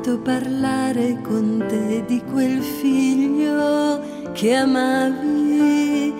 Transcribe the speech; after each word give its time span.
tanto 0.00 0.18
parlare 0.20 1.20
con 1.20 1.62
te 1.68 2.02
di 2.06 2.22
quel 2.32 2.62
figlio 2.62 4.00
che 4.32 4.54
amavi. 4.54 6.14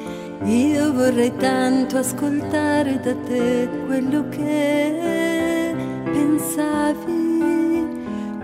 Io 0.45 0.93
vorrei 0.93 1.35
tanto 1.37 1.97
ascoltare 1.97 3.01
da 3.01 3.15
te 3.15 3.71
quello 3.87 4.29
che 4.29 5.75
pensavi 6.05 7.89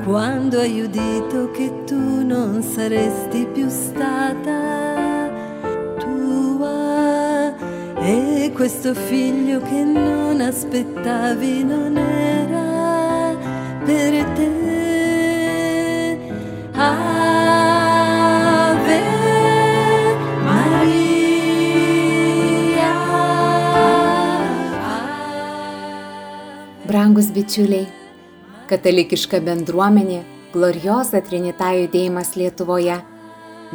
quando 0.04 0.60
hai 0.60 0.80
udito 0.80 1.50
che 1.50 1.84
tu 1.84 2.24
non 2.24 2.62
saresti 2.62 3.46
più 3.52 3.68
stata 3.68 5.28
tua 5.98 7.54
e 7.98 8.50
questo 8.54 8.94
figlio 8.94 9.60
che 9.60 9.84
non 9.84 10.40
aspettavi 10.40 11.62
non 11.62 11.98
era 11.98 13.36
per 13.84 14.24
te. 14.34 14.75
Brangus 27.16 27.32
bičiuliai, 27.32 27.86
katalikiška 28.68 29.38
bendruomenė 29.40 30.18
Glorioza 30.52 31.22
Trinita 31.24 31.70
judėjimas 31.72 32.34
Lietuvoje 32.36 32.98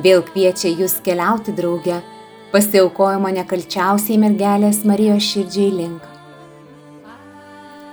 vėl 0.06 0.22
kviečia 0.28 0.70
jūs 0.70 1.00
keliauti 1.02 1.56
drauge 1.58 1.96
pasiaukojimo 2.52 3.32
nekalčiausiai 3.40 4.20
mergelės 4.22 4.84
Marijos 4.86 5.26
širdžiai 5.26 5.72
link. 5.74 6.04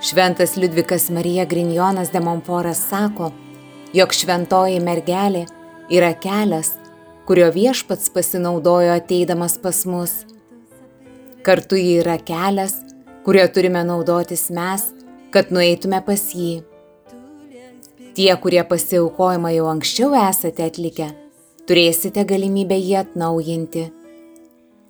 Šventas 0.04 0.58
Liudvikas 0.60 1.08
Marija 1.16 1.48
Grinjonas 1.48 2.12
de 2.12 2.20
Montforas 2.20 2.84
sako, 2.90 3.30
jog 3.96 4.12
šventoji 4.12 4.84
mergelė 4.84 5.46
yra 5.88 6.12
kelias, 6.26 6.74
kurio 7.24 7.48
viešpats 7.56 8.12
pasinaudojo 8.12 8.92
ateidamas 9.00 9.56
pas 9.64 9.80
mus. 9.88 10.20
Kartu 11.40 11.80
ji 11.80 12.02
yra 12.04 12.20
kelias, 12.20 12.82
kurio 13.24 13.48
turime 13.48 13.80
naudotis 13.88 14.50
mes, 14.52 14.90
kad 15.34 15.52
nueitume 15.54 16.00
pas 16.06 16.22
jį. 16.34 16.62
Tie, 18.16 18.30
kurie 18.42 18.64
pasiaukojimą 18.66 19.52
jau 19.54 19.68
anksčiau 19.70 20.14
esate 20.18 20.64
atlikę, 20.66 21.12
turėsite 21.68 22.24
galimybę 22.26 22.78
jį 22.80 22.96
atnaujinti. 23.04 23.84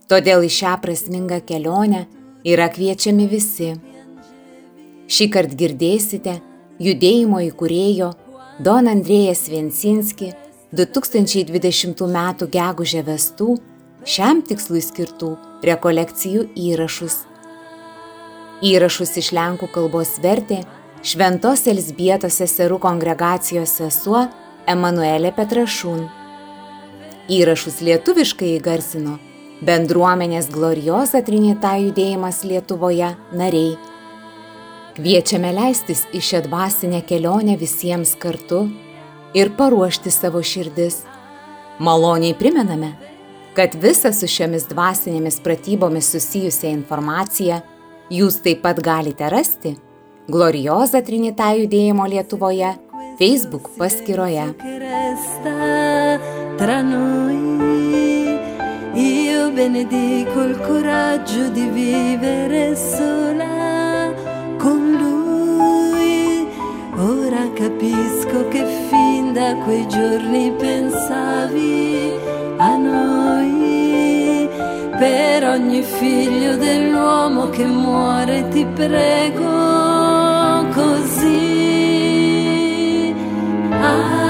Todėl 0.09 0.47
į 0.47 0.53
šią 0.59 0.79
prasmingą 0.81 1.43
kelionę 1.45 2.07
yra 2.49 2.71
kviečiami 2.73 3.27
visi. 3.29 3.75
Šį 5.09 5.27
kartą 5.35 5.59
girdėsite 5.61 6.39
judėjimo 6.81 7.43
įkūrėjo 7.51 8.13
Don 8.65 8.89
Andrėjas 8.91 9.45
Viensinski 9.53 10.33
2020 10.73 12.05
m. 12.09 12.49
gegužę 12.57 13.05
vestų 13.05 13.59
šiam 14.09 14.41
tikslui 14.49 14.81
skirtų 14.85 15.35
rekolekcijų 15.69 16.49
įrašus. 16.57 17.28
Įrašus 18.59 19.13
iš 19.21 19.29
lenkų 19.37 19.69
kalbos 19.71 20.17
vertė 20.19 20.65
Šventos 21.07 21.61
Elsbietos 21.71 22.41
seserų 22.41 22.81
kongregacijos 22.83 23.77
sesuo 23.79 24.25
Emanuelė 24.67 25.31
Petrašūn. 25.37 26.01
Įrašus 27.31 27.79
lietuviškai 27.87 28.57
įgarsino 28.57 29.15
bendruomenės 29.63 30.51
Glorioza 30.51 31.23
Trinita 31.23 31.77
judėjimas 31.79 32.43
Lietuvoje 32.51 33.13
nariai. 33.31 33.79
Kviečiame 34.99 35.55
leistis 35.55 36.03
į 36.11 36.19
šią 36.19 36.43
dvasinę 36.49 37.05
kelionę 37.07 37.55
visiems 37.63 38.17
kartu 38.19 38.65
ir 39.39 39.55
paruošti 39.55 40.11
savo 40.11 40.43
širdis. 40.43 41.05
Maloniai 41.79 42.35
primename, 42.35 42.97
kad 43.55 43.79
visą 43.79 44.11
su 44.11 44.27
šiomis 44.27 44.67
dvasinėmis 44.67 45.39
pratybomis 45.47 46.11
susijusią 46.11 46.75
informaciją 46.75 47.63
jūs 48.11 48.41
taip 48.45 48.63
pat 48.65 48.81
galite 48.81 49.29
rasti 49.33 49.75
Glorioza 50.29 51.01
Trinita 51.05 51.53
judėjimo 51.57 52.05
Lietuvoje 52.09 52.75
Facebook 53.19 53.71
paskyroje. 53.79 54.45
Io 58.99 59.51
benedico 59.53 60.43
il 60.43 60.59
coraggio 60.59 61.49
di 61.49 61.67
vivere 61.69 62.77
sola 62.77 64.13
con 64.59 64.93
lui. 65.01 66.47
Ora 66.97 67.51
capisco 67.55 68.49
che 68.49 68.65
fin 68.91 69.33
da 69.33 69.55
quei 69.65 69.87
giorni 69.89 70.53
pensavi 70.53 72.13
a 72.59 72.77
noi. 72.77 73.28
Per 74.99 75.45
ogni 75.45 75.83
figlio 75.83 76.57
dell'uomo 76.57 77.51
che 77.51 77.65
muore 77.65 78.49
ti 78.49 78.67
prego 78.75 80.67
così. 80.75 81.79
Ave 83.71 84.28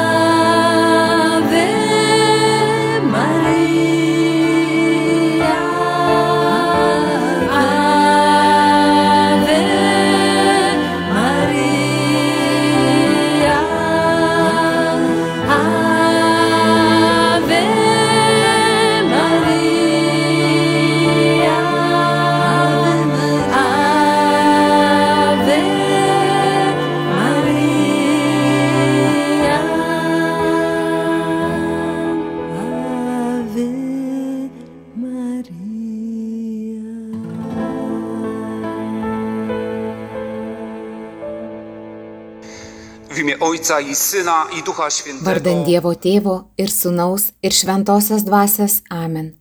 Vardant 45.27 45.67
Dievo 45.67 45.93
Tėvo 45.95 46.37
ir 46.61 46.71
Sūnaus 46.73 47.33
ir 47.43 47.55
Šventosios 47.55 48.25
Dvasios 48.27 48.81
Amen. 48.91 49.33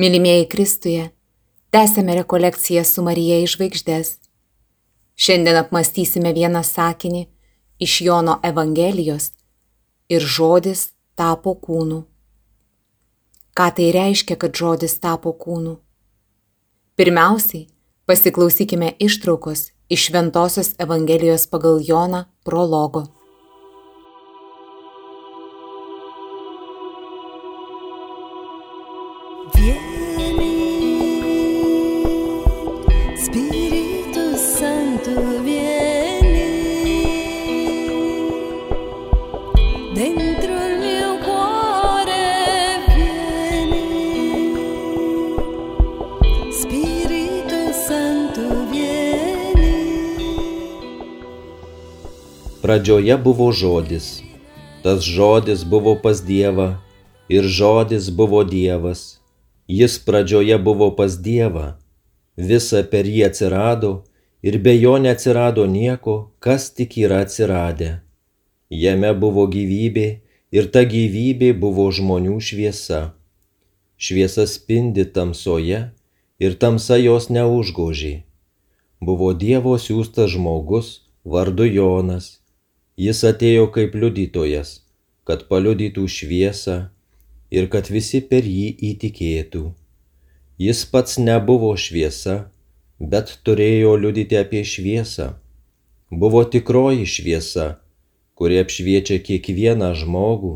Mylimieji 0.00 0.46
Kristuje, 0.52 1.10
tęsėme 1.72 2.14
rekolekciją 2.20 2.84
su 2.84 3.04
Marija 3.06 3.40
iš 3.44 3.56
žvaigždės. 3.56 4.12
Šiandien 5.20 5.58
apmastysime 5.60 6.32
vieną 6.36 6.62
sakinį 6.64 7.26
iš 7.80 8.00
Jono 8.06 8.38
Evangelijos 8.44 9.30
ir 10.08 10.24
žodis 10.24 10.90
tapo 11.16 11.54
kūnu. 11.54 12.02
Ką 13.56 13.68
tai 13.76 13.90
reiškia, 13.92 14.36
kad 14.40 14.56
žodis 14.56 14.96
tapo 15.02 15.34
kūnu? 15.36 15.76
Pirmiausiai, 16.96 17.68
pasiklausykime 18.08 18.94
ištraukos 18.98 19.70
iš 19.90 20.06
Šventosios 20.06 20.74
Evangelijos 20.78 21.46
pagal 21.46 21.80
Joną 21.82 22.24
prologo. 22.44 23.19
Pradžioje 52.70 53.16
buvo 53.18 53.50
žodis. 53.50 54.22
Tas 54.86 55.02
žodis 55.02 55.64
buvo 55.66 55.96
pas 55.98 56.20
Dievą 56.22 56.78
ir 57.26 57.42
žodis 57.42 58.10
buvo 58.14 58.44
Dievas. 58.46 59.18
Jis 59.66 59.98
pradžioje 59.98 60.54
buvo 60.62 60.94
pas 60.94 61.16
Dievą. 61.18 61.64
Visa 62.38 62.84
per 62.92 63.10
jį 63.10 63.26
atsirado 63.26 63.90
ir 64.46 64.60
be 64.62 64.76
jo 64.78 64.94
neatsirado 65.02 65.66
nieko, 65.66 66.30
kas 66.38 66.70
tik 66.70 66.94
yra 66.94 67.18
atsiradę. 67.26 67.90
Jame 68.70 69.10
buvo 69.18 69.50
gyvybė 69.50 70.08
ir 70.54 70.70
ta 70.70 70.86
gyvybė 70.86 71.50
buvo 71.58 71.90
žmonių 71.90 72.38
šviesa. 72.38 73.00
Šviesa 73.98 74.46
spindi 74.46 75.10
tamsoje 75.10 75.88
ir 76.38 76.54
tamsa 76.54 77.02
jos 77.02 77.32
neužgožė. 77.34 78.20
Buvo 79.02 79.34
Dievo 79.34 79.74
siūstas 79.74 80.38
žmogus 80.38 81.00
vardu 81.26 81.66
Jonas. 81.66 82.39
Jis 83.00 83.20
atėjo 83.24 83.68
kaip 83.72 83.94
liudytojas, 83.96 84.70
kad 85.24 85.46
paliudytų 85.48 86.02
šviesą 86.14 86.74
ir 87.56 87.68
kad 87.72 87.86
visi 87.88 88.18
per 88.32 88.44
jį 88.44 88.66
įtikėtų. 88.90 89.62
Jis 90.60 90.82
pats 90.90 91.16
nebuvo 91.22 91.70
šviesa, 91.84 92.34
bet 93.12 93.32
turėjo 93.48 93.94
liudyti 94.02 94.36
apie 94.40 94.60
šviesą. 94.72 95.30
Buvo 96.10 96.42
tikroji 96.56 97.06
šviesa, 97.14 97.70
kuri 98.36 98.60
apšviečia 98.64 99.16
kiekvieną 99.30 99.94
žmogų 100.02 100.52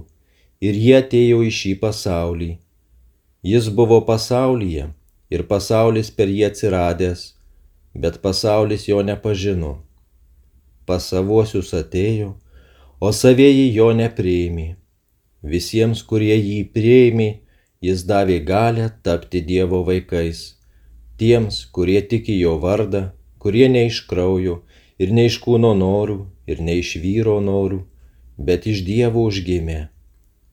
ir 0.69 0.83
jie 0.85 0.99
atėjo 0.99 1.41
į 1.49 1.55
šį 1.61 1.75
pasaulį. 1.87 2.51
Jis 3.55 3.73
buvo 3.81 4.03
pasaulyje 4.11 4.91
ir 5.33 5.49
pasaulis 5.55 6.13
per 6.13 6.29
jį 6.29 6.45
atsiradęs, 6.51 7.27
bet 7.97 8.21
pasaulis 8.21 8.89
jo 8.93 9.01
nepažino 9.01 9.79
pas 10.87 11.05
savuosius 11.11 11.73
atėjo, 11.77 12.35
o 13.01 13.13
savieji 13.13 13.71
jo 13.77 13.91
nepriėmė. 13.97 14.69
Visiems, 15.55 16.03
kurie 16.11 16.37
jį 16.37 16.61
priėmė, 16.77 17.31
jis 17.85 18.05
davė 18.09 18.39
galę 18.51 18.91
tapti 19.05 19.43
Dievo 19.45 19.83
vaikais. 19.89 20.45
Tiems, 21.21 21.65
kurie 21.75 22.01
tiki 22.13 22.39
jo 22.41 22.57
vardą, 22.63 23.03
kurie 23.39 23.69
ne 23.69 23.85
iš 23.91 24.01
kraujo 24.11 24.63
ir 24.99 25.13
ne 25.13 25.27
iš 25.29 25.39
kūno 25.45 25.75
norų 25.77 26.19
ir 26.51 26.65
ne 26.65 26.79
iš 26.81 26.97
vyro 27.05 27.37
norų, 27.45 27.83
bet 28.39 28.67
iš 28.73 28.83
Dievo 28.89 29.29
užgimė. 29.29 29.81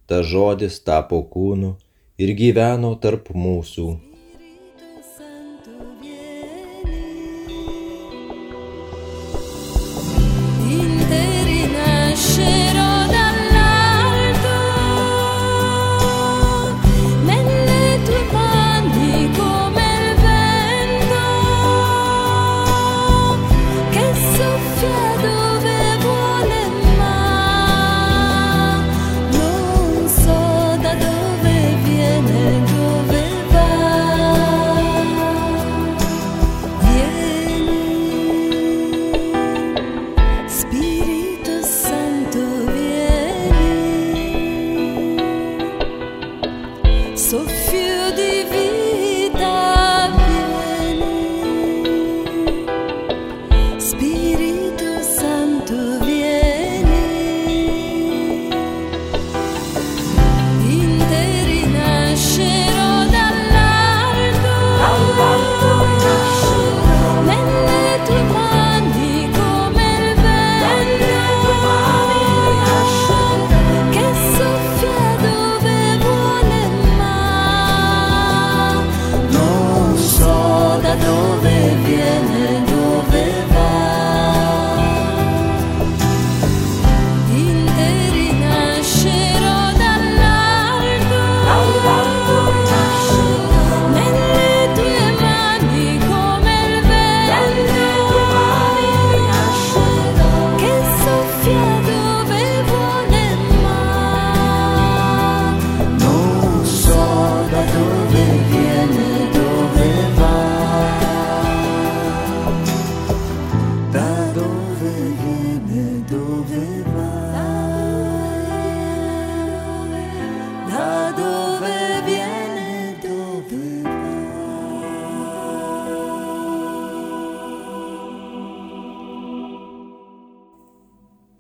Ta 0.07 0.21
žodis 0.27 0.79
tapo 0.83 1.23
kūnu 1.33 1.75
ir 2.19 2.35
gyveno 2.37 2.95
tarp 3.03 3.31
mūsų. 3.31 4.10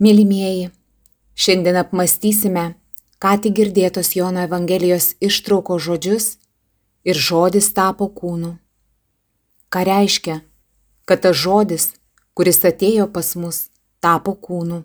Mylimieji, 0.01 0.71
šiandien 1.37 1.75
apmastysime, 1.77 2.63
ką 3.21 3.35
tik 3.43 3.53
girdėtos 3.59 4.15
Jono 4.17 4.41
Evangelijos 4.47 5.11
ištrauko 5.21 5.77
žodžius 5.77 6.39
ir 7.05 7.19
žodis 7.27 7.67
tapo 7.77 8.07
kūnu. 8.09 8.55
Ką 9.69 9.85
reiškia, 9.91 10.39
kad 11.05 11.21
tas 11.21 11.37
žodis, 11.43 11.91
kuris 12.33 12.63
atėjo 12.71 13.11
pas 13.13 13.31
mus, 13.37 13.61
tapo 14.01 14.33
kūnu. 14.33 14.81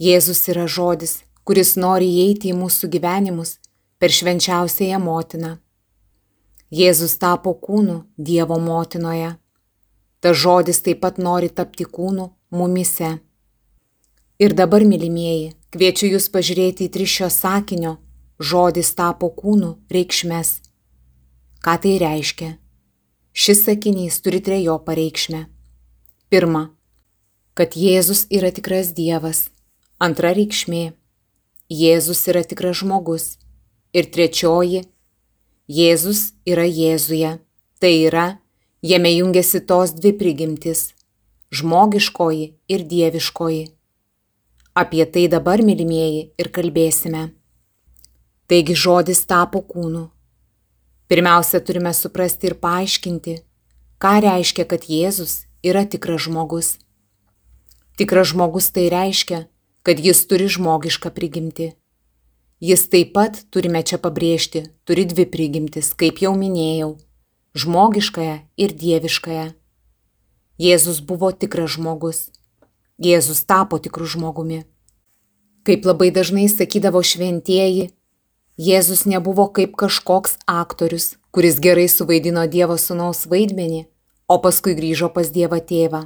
Jėzus 0.00 0.46
yra 0.48 0.64
žodis, 0.64 1.18
kuris 1.44 1.76
nori 1.76 2.08
įeiti 2.08 2.54
į 2.54 2.58
mūsų 2.64 2.88
gyvenimus 2.96 3.58
per 4.00 4.16
švenčiausiąją 4.16 5.04
motiną. 5.12 5.58
Jėzus 6.72 7.20
tapo 7.20 7.52
kūnu 7.52 8.06
Dievo 8.16 8.56
motinoje. 8.56 9.34
Ta 10.24 10.32
žodis 10.32 10.80
taip 10.80 11.04
pat 11.04 11.20
nori 11.20 11.52
tapti 11.52 11.84
kūnu 11.84 12.32
mumise. 12.48 13.18
Ir 14.40 14.54
dabar, 14.56 14.80
mylimieji, 14.88 15.50
kviečiu 15.68 16.14
jūs 16.14 16.30
pažiūrėti 16.32 16.86
į 16.86 16.92
tris 16.94 17.12
šio 17.12 17.26
sakinio 17.28 17.98
žodis 18.40 18.88
tapo 18.96 19.28
kūnu 19.36 19.74
reikšmės. 19.92 20.52
Ką 21.60 21.74
tai 21.82 21.98
reiškia? 22.00 22.54
Šis 23.36 23.58
sakinys 23.66 24.14
turi 24.24 24.38
trejopą 24.40 24.94
reikšmę. 24.96 25.42
Pirma, 26.32 26.62
kad 27.52 27.76
Jėzus 27.76 28.22
yra 28.32 28.48
tikras 28.48 28.94
Dievas. 28.96 29.50
Antra 30.00 30.30
reikšmė- 30.32 30.94
Jėzus 31.82 32.24
yra 32.32 32.40
tikras 32.40 32.80
žmogus. 32.80 33.36
Ir 33.92 34.08
trečioji- 34.08 34.86
Jėzus 35.80 36.32
yra 36.46 36.64
Jėzuje. 36.64 37.34
Tai 37.78 37.92
yra, 38.08 38.38
jame 38.80 39.12
jungiasi 39.12 39.60
tos 39.66 39.92
dvi 39.92 40.14
prigimtis- 40.16 40.94
žmogiškoji 41.60 42.54
ir 42.68 42.80
dieviškoji. 42.88 43.79
Apie 44.72 45.04
tai 45.04 45.26
dabar, 45.26 45.58
mylimieji, 45.66 46.30
ir 46.38 46.48
kalbėsime. 46.54 47.32
Taigi 48.46 48.76
žodis 48.78 49.24
tapo 49.26 49.64
kūnu. 49.66 50.04
Pirmiausia, 51.10 51.58
turime 51.58 51.90
suprasti 51.90 52.46
ir 52.46 52.54
paaiškinti, 52.62 53.34
ką 53.98 54.12
reiškia, 54.22 54.68
kad 54.70 54.86
Jėzus 54.86 55.48
yra 55.66 55.82
tikras 55.90 56.28
žmogus. 56.28 56.76
Tikras 57.98 58.30
žmogus 58.30 58.70
tai 58.70 58.86
reiškia, 58.94 59.48
kad 59.82 59.98
jis 59.98 60.22
turi 60.30 60.46
žmogišką 60.46 61.10
prigimtį. 61.18 61.72
Jis 62.62 62.86
taip 62.94 63.10
pat, 63.18 63.42
turime 63.50 63.82
čia 63.82 63.98
pabrėžti, 63.98 64.68
turi 64.86 65.02
dvi 65.02 65.26
prigimtis, 65.26 65.90
kaip 65.98 66.22
jau 66.22 66.36
minėjau- 66.38 66.94
žmogiškąją 67.60 68.36
ir 68.56 68.70
dieviškąją. 68.70 69.54
Jėzus 70.62 71.00
buvo 71.02 71.32
tikras 71.32 71.74
žmogus 71.74 72.30
Jėzus 73.00 73.46
tapo 73.48 73.78
tikrų 73.80 74.06
žmogumi. 74.12 74.58
Kaip 75.64 75.86
labai 75.88 76.10
dažnai 76.12 76.44
sakydavo 76.52 77.00
šventieji, 77.00 77.88
Jėzus 78.60 79.06
nebuvo 79.08 79.46
kaip 79.56 79.72
kažkoks 79.80 80.36
aktorius, 80.44 81.14
kuris 81.32 81.56
gerai 81.64 81.86
suvaidino 81.88 82.44
Dievo 82.44 82.76
sūnaus 82.76 83.24
vaidmenį, 83.32 83.86
o 84.28 84.36
paskui 84.44 84.76
grįžo 84.76 85.08
pas 85.16 85.32
Dievą 85.32 85.62
tėvą. 85.64 86.02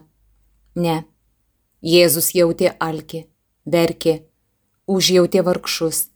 Ne. 0.78 1.02
Jėzus 1.82 2.30
jautė 2.38 2.70
alki, 2.78 3.26
verkė, 3.66 4.20
užjautė 4.86 5.42
vargšus, 5.42 6.08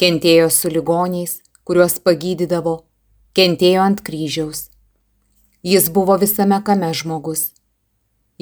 kentėjo 0.00 0.48
su 0.48 0.72
ligoniais, 0.72 1.42
kuriuos 1.68 2.00
pagydydavo, 2.00 2.78
kentėjo 3.36 3.84
ant 3.84 4.00
kryžiaus. 4.00 4.70
Jis 5.60 5.92
buvo 5.92 6.16
visame 6.24 6.64
kame 6.64 6.88
žmogus 6.96 7.50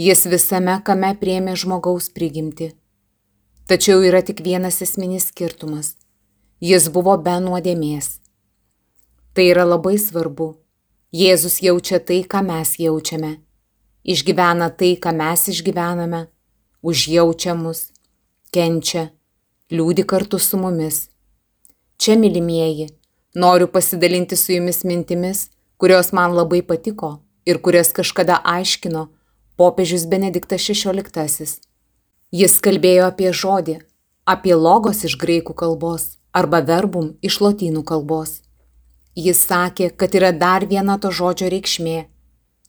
Jis 0.00 0.22
visame 0.32 0.78
kame 0.80 1.10
priemė 1.20 1.52
žmogaus 1.60 2.06
prigimti. 2.16 2.70
Tačiau 3.68 4.00
yra 4.00 4.22
tik 4.24 4.38
vienas 4.40 4.78
esminis 4.86 5.26
skirtumas. 5.28 5.90
Jis 6.64 6.86
buvo 6.94 7.18
be 7.20 7.34
nuodėmės. 7.44 8.08
Tai 9.36 9.44
yra 9.50 9.66
labai 9.68 9.98
svarbu. 10.00 10.48
Jėzus 11.12 11.58
jaučia 11.66 12.00
tai, 12.00 12.22
ką 12.24 12.40
mes 12.48 12.72
jaučiame. 12.80 13.34
Išgyvena 14.14 14.70
tai, 14.72 14.94
ką 14.96 15.12
mes 15.20 15.44
išgyvename. 15.52 16.22
Užjaučia 16.80 17.58
mus. 17.60 17.90
Kenčia. 18.56 19.10
Liūdi 19.68 20.08
kartu 20.08 20.40
su 20.40 20.56
mumis. 20.64 21.10
Čia, 22.00 22.16
mylimieji, 22.16 22.88
noriu 23.36 23.68
pasidalinti 23.68 24.40
su 24.40 24.56
jumis 24.56 24.80
mintimis, 24.80 25.50
kurios 25.76 26.14
man 26.16 26.32
labai 26.32 26.64
patiko 26.64 27.18
ir 27.44 27.60
kurias 27.60 27.92
kažkada 27.92 28.40
aiškino 28.56 29.10
popiežius 29.60 30.06
Benediktas 30.08 30.64
XVI. 30.64 31.44
Jis 32.32 32.52
kalbėjo 32.64 33.08
apie 33.10 33.28
žodį, 33.36 33.74
apie 34.24 34.54
logos 34.56 35.02
iš 35.04 35.18
graikų 35.20 35.52
kalbos 35.52 36.06
arba 36.32 36.62
verbum 36.64 37.10
iš 37.20 37.42
lotynų 37.44 37.82
kalbos. 37.84 38.38
Jis 39.12 39.42
sakė, 39.44 39.90
kad 39.92 40.16
yra 40.16 40.30
dar 40.32 40.64
viena 40.70 40.96
to 41.02 41.10
žodžio 41.12 41.50
reikšmė. 41.52 41.98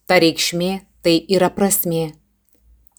Ta 0.03 0.17
reikšmė 0.19 0.71
tai 1.05 1.13
yra 1.31 1.48
prasmė. 1.53 2.12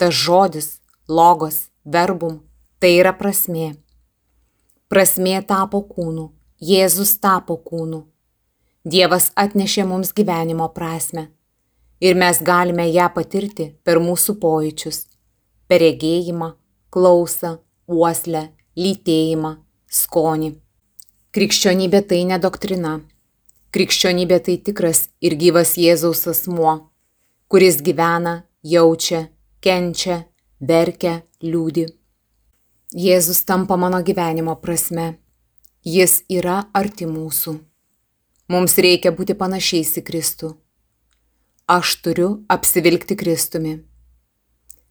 Tas 0.00 0.16
žodis, 0.16 0.78
logos, 1.08 1.68
verbum, 1.84 2.40
tai 2.80 2.94
yra 2.96 3.12
prasmė. 3.12 3.74
Prasmė 4.88 5.42
tapo 5.44 5.82
kūnu, 5.84 6.30
Jėzus 6.62 7.18
tapo 7.20 7.58
kūnu. 7.60 8.06
Dievas 8.88 9.28
atnešė 9.36 9.84
mums 9.84 10.16
gyvenimo 10.16 10.72
prasme. 10.72 11.28
Ir 12.02 12.16
mes 12.18 12.40
galime 12.42 12.88
ją 12.90 13.06
patirti 13.14 13.68
per 13.86 14.00
mūsų 14.02 14.34
pojūčius- 14.42 15.04
per 15.68 15.80
regėjimą, 15.80 16.48
klausą, 16.90 17.58
uoslę, 17.86 18.48
lytėjimą, 18.76 19.52
skonį. 19.88 20.50
Krikščionybė 21.32 22.00
tai 22.08 22.24
ne 22.24 22.38
doktrina. 22.38 23.00
Krikščionybė 23.72 24.38
tai 24.44 24.56
tikras 24.66 25.08
ir 25.20 25.36
gyvas 25.42 25.76
Jėzaus 25.78 26.26
asmuo, 26.32 26.90
kuris 27.48 27.76
gyvena, 27.80 28.44
jaučia, 28.62 29.28
kenčia, 29.62 30.24
verkia, 30.60 31.22
liūdi. 31.40 31.86
Jėzus 32.92 33.44
tampa 33.44 33.76
mano 33.76 34.02
gyvenimo 34.02 34.56
prasme. 34.60 35.18
Jis 35.84 36.24
yra 36.28 36.66
arti 36.74 37.06
mūsų. 37.06 37.60
Mums 38.48 38.74
reikia 38.76 39.14
būti 39.16 39.34
panašiais 39.38 39.96
į 39.96 40.02
Kristų. 40.02 40.61
Aš 41.66 41.96
turiu 42.02 42.44
apsivilkti 42.48 43.16
Kristumi. 43.16 43.76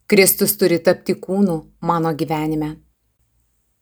Kristus 0.07 0.53
turi 0.55 0.77
tapti 0.79 1.13
kūnu 1.19 1.57
mano 1.83 2.13
gyvenime. 2.15 2.77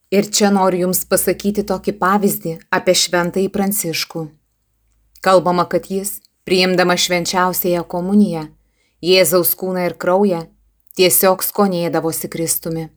Ir 0.10 0.26
čia 0.34 0.50
noriu 0.50 0.88
Jums 0.88 1.04
pasakyti 1.06 1.62
tokį 1.70 1.94
pavyzdį 2.02 2.56
apie 2.74 2.96
šventąjį 2.98 3.52
Pranciškų. 3.54 4.24
Kalbama, 5.22 5.68
kad 5.70 5.86
jis, 5.86 6.16
priimdama 6.50 6.98
švenčiausiąją 6.98 7.86
komuniją, 7.86 8.48
Jėzaus 9.06 9.54
kūną 9.54 9.86
ir 9.86 9.94
kraują, 9.94 10.42
tiesiog 10.98 11.46
skonėdavosi 11.46 12.26
Kristumi. 12.26 12.90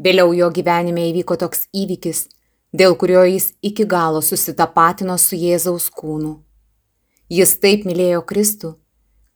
Vėliau 0.00 0.32
jo 0.32 0.48
gyvenime 0.48 1.10
įvyko 1.12 1.36
toks 1.36 1.68
įvykis, 1.76 2.24
dėl 2.72 2.96
kurio 2.96 3.28
jis 3.28 3.52
iki 3.60 3.84
galo 3.84 4.24
susitapatino 4.24 5.20
su 5.20 5.36
Jėzaus 5.36 5.92
kūnu. 5.92 6.38
Jis 7.28 7.54
taip 7.60 7.84
mylėjo 7.84 8.22
Kristų, 8.24 8.74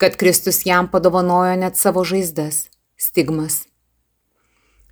kad 0.01 0.17
Kristus 0.21 0.63
jam 0.67 0.89
padovanojo 0.89 1.57
net 1.61 1.77
savo 1.77 2.05
žaizdas- 2.05 2.69
stigmas. 3.07 3.67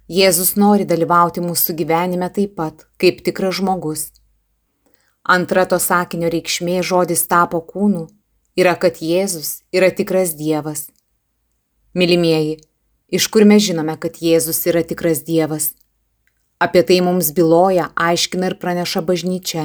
Jėzus 0.09 0.57
nori 0.57 0.85
dalyvauti 0.85 1.41
mūsų 1.41 1.77
gyvenime 1.81 2.33
taip 2.33 2.57
pat, 2.57 2.87
kaip 2.99 3.23
tikras 3.25 3.61
žmogus. 3.61 4.11
Antra 5.25 5.67
to 5.67 5.79
sakinio 5.79 6.31
reikšmė 6.31 6.83
žodis 6.83 7.27
tapo 7.27 7.61
kūnu 7.61 8.09
yra, 8.57 8.75
kad 8.79 8.95
Jėzus 8.95 9.63
yra 9.73 9.91
tikras 9.91 10.35
Dievas. 10.35 10.91
Mylimieji, 11.95 12.61
Iš 13.11 13.27
kur 13.27 13.43
mes 13.43 13.65
žinome, 13.67 13.97
kad 13.99 14.21
Jėzus 14.23 14.61
yra 14.71 14.85
tikras 14.87 15.25
Dievas? 15.27 15.73
Apie 16.63 16.85
tai 16.87 17.01
mums 17.03 17.33
byloja, 17.35 17.89
aiškina 17.99 18.53
ir 18.53 18.55
praneša 18.63 19.03
bažnyčia. 19.03 19.65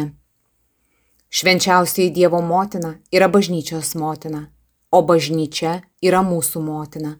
Švenčiausiai 1.36 2.14
Dievo 2.16 2.40
motina 2.42 2.94
yra 3.12 3.28
bažnyčios 3.28 3.90
motina, 4.00 4.46
o 4.88 5.02
bažnyčia 5.04 5.82
yra 6.00 6.22
mūsų 6.24 6.62
motina. 6.64 7.12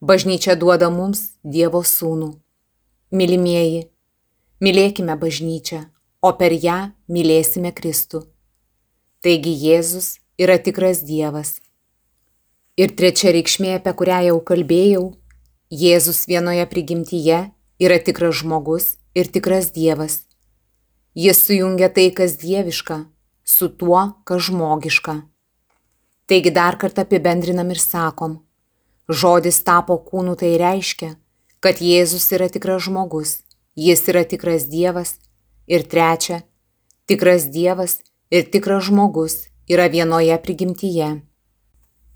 Bažnyčia 0.00 0.54
duoda 0.56 0.88
mums 0.88 1.20
Dievo 1.44 1.82
sūnų. 1.84 2.30
Mylimieji, 3.12 3.82
mylėkime 4.64 5.18
bažnyčią, 5.20 5.82
o 6.24 6.32
per 6.40 6.56
ją 6.56 6.78
mylėsime 7.12 7.76
Kristų. 7.76 8.24
Taigi 9.20 9.52
Jėzus 9.52 10.14
yra 10.40 10.56
tikras 10.56 11.04
Dievas. 11.04 11.58
Ir 12.80 12.96
trečia 12.96 13.36
reikšmė, 13.36 13.82
apie 13.84 13.98
kurią 14.00 14.24
jau 14.32 14.40
kalbėjau, 14.40 15.10
Jėzus 15.68 16.24
vienoje 16.24 16.64
prigimtyje 16.72 17.50
yra 17.84 18.00
tikras 18.00 18.40
žmogus 18.40 18.94
ir 19.12 19.28
tikras 19.28 19.74
Dievas. 19.76 20.22
Jis 21.14 21.44
sujungia 21.46 21.88
tai, 21.94 22.08
kas 22.10 22.34
dieviška, 22.40 23.04
su 23.44 23.68
tuo, 23.68 24.00
kas 24.26 24.48
žmogiška. 24.48 25.14
Taigi 26.26 26.50
dar 26.50 26.74
kartą 26.80 27.04
apibendrinam 27.04 27.70
ir 27.70 27.78
sakom, 27.78 28.40
žodis 29.08 29.60
tapo 29.62 29.98
kūnu 30.08 30.34
tai 30.40 30.56
reiškia, 30.58 31.12
kad 31.62 31.78
Jėzus 31.78 32.26
yra 32.34 32.48
tikras 32.50 32.88
žmogus, 32.88 33.44
jis 33.76 34.02
yra 34.10 34.24
tikras 34.24 34.66
Dievas. 34.68 35.18
Ir 35.64 35.86
trečia, 35.88 36.42
tikras 37.08 37.46
Dievas 37.48 38.00
ir 38.28 38.44
tikras 38.52 38.90
žmogus 38.90 39.46
yra 39.70 39.86
vienoje 39.88 40.36
prigimtyje. 40.42 41.22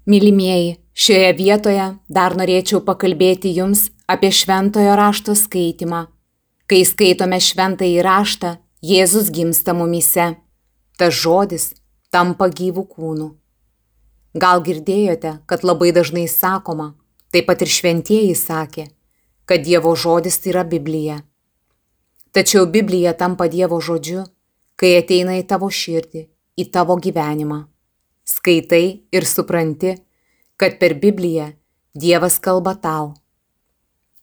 Mylimieji, 0.09 0.77
šioje 0.93 1.33
vietoje 1.39 1.87
dar 2.09 2.37
norėčiau 2.37 2.83
pakalbėti 2.85 3.55
jums 3.57 3.89
apie 4.09 4.33
šventojo 4.33 4.97
rašto 4.97 5.37
skaitimą. 5.37 6.07
Kai 6.69 6.83
skaitome 6.85 7.39
šventąjį 7.41 8.03
raštą, 8.05 8.57
Jėzus 8.85 9.31
gimsta 9.35 9.75
mumise. 9.75 10.37
Tas 10.99 11.15
žodis 11.15 11.73
tampa 12.11 12.49
gyvų 12.51 12.85
kūnų. 12.91 13.29
Gal 14.39 14.63
girdėjote, 14.67 15.39
kad 15.47 15.65
labai 15.65 15.93
dažnai 15.95 16.27
sakoma, 16.29 16.93
taip 17.33 17.49
pat 17.49 17.63
ir 17.63 17.71
šventieji 17.71 18.35
sakė, 18.39 18.89
kad 19.47 19.65
Dievo 19.67 19.95
žodis 19.95 20.39
tai 20.43 20.53
yra 20.53 20.67
Biblija. 20.67 21.23
Tačiau 22.35 22.67
Biblija 22.67 23.15
tampa 23.19 23.49
Dievo 23.49 23.81
žodžiu, 23.81 24.27
kai 24.77 24.95
ateina 24.99 25.39
į 25.39 25.47
tavo 25.49 25.71
širdį, 25.71 26.29
į 26.59 26.71
tavo 26.75 26.99
gyvenimą 26.99 27.65
skaitai 28.29 29.09
ir 29.13 29.25
supranti, 29.25 29.97
kad 30.57 30.79
per 30.81 30.95
Bibliją 31.01 31.53
Dievas 31.95 32.39
kalba 32.39 32.75
tau. 32.77 33.15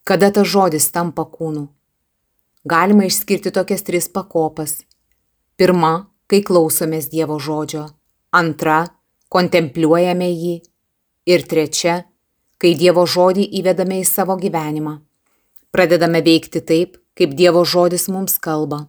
Kada 0.05 0.29
tas 0.31 0.47
žodis 0.47 0.91
tampa 0.93 1.25
kūnu? 1.25 1.65
Galima 2.65 3.05
išskirti 3.05 3.51
tokias 3.53 3.86
tris 3.86 4.10
pakopas. 4.10 4.79
Pirma, 5.57 6.10
kai 6.27 6.41
klausomės 6.41 7.07
Dievo 7.13 7.38
žodžio. 7.39 7.86
Antra, 8.34 8.81
kontempliuojame 9.29 10.29
jį. 10.31 10.55
Ir 11.29 11.45
trečia, 11.50 12.03
kai 12.57 12.74
Dievo 12.75 13.05
žodį 13.05 13.48
įvedame 13.62 14.01
į 14.01 14.05
savo 14.10 14.38
gyvenimą. 14.41 15.00
Pradedame 15.72 16.22
veikti 16.25 16.62
taip, 16.62 16.98
kaip 17.17 17.38
Dievo 17.38 17.65
žodis 17.65 18.10
mums 18.10 18.39
kalba. 18.41 18.88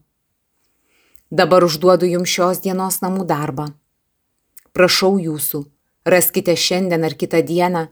Dabar 1.30 1.66
užduodu 1.66 2.08
jums 2.08 2.30
šios 2.30 2.62
dienos 2.64 3.02
namų 3.02 3.26
darbą 3.26 3.74
prašau 4.76 5.16
jūsų, 5.16 5.62
raskite 6.04 6.52
šiandien 6.52 7.06
ar 7.08 7.14
kitą 7.16 7.40
dieną 7.48 7.86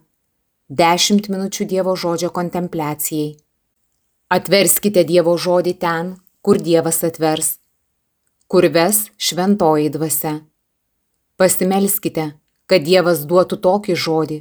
10 0.81 1.31
minučių 1.33 1.67
Dievo 1.71 1.95
žodžio 1.97 2.29
kontempliacijai. 2.39 3.31
Atverskite 4.35 5.05
Dievo 5.07 5.37
žodį 5.39 5.75
ten, 5.79 6.15
kur 6.43 6.59
Dievas 6.59 7.03
atvers, 7.07 7.59
kur 8.51 8.67
ves 8.77 9.05
šventoji 9.17 9.93
dvasia. 9.95 10.35
Pasimelskite, 11.39 12.27
kad 12.67 12.83
Dievas 12.89 13.23
duotų 13.31 13.61
tokį 13.67 13.97
žodį, 14.07 14.41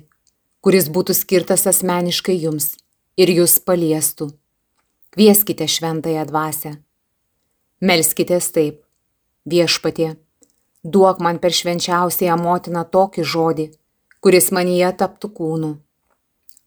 kuris 0.66 0.90
būtų 0.96 1.14
skirtas 1.20 1.68
asmeniškai 1.70 2.40
jums 2.46 2.74
ir 3.22 3.30
jūs 3.38 3.60
paliestų. 3.68 4.32
Kvieskite 5.14 5.70
šventąją 5.70 6.26
dvasę. 6.32 6.74
Melskitės 7.86 8.50
taip, 8.56 8.82
viešpatie 9.46 10.16
duok 10.84 11.20
man 11.20 11.40
per 11.40 11.56
švenčiausiąją 11.56 12.36
motiną 12.38 12.84
tokį 12.96 13.24
žodį, 13.34 13.66
kuris 14.20 14.52
manyje 14.52 14.92
taptų 15.00 15.30
kūnu. 15.38 15.72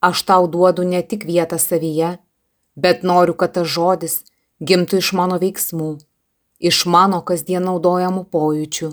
Aš 0.00 0.23
tau 0.28 0.49
duodu 0.49 0.85
ne 0.85 1.02
tik 1.02 1.26
vietą 1.28 1.59
savyje, 1.61 2.16
bet 2.76 3.02
noriu, 3.02 3.35
kad 3.35 3.56
tas 3.56 3.68
žodis 3.68 4.23
gimtų 4.61 5.00
iš 5.02 5.12
mano 5.16 5.40
veiksmų, 5.40 5.97
iš 6.61 6.85
mano 6.87 7.23
kasdien 7.25 7.64
naudojamų 7.66 8.26
pojūčių, 8.33 8.92